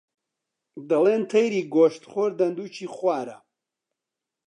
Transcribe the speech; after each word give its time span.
دەڵێن 0.89 1.23
تەیری 1.31 1.61
گۆشتخۆر 1.75 2.31
دندووکی 2.39 2.87
خوارە 2.95 3.37